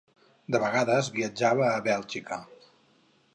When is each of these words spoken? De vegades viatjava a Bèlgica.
De 0.53 0.61
vegades 0.63 1.09
viatjava 1.17 1.67
a 1.73 1.85
Bèlgica. 1.89 2.41